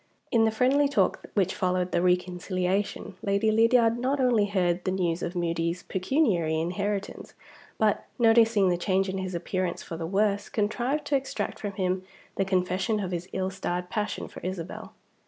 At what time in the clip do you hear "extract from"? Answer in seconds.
11.15-11.73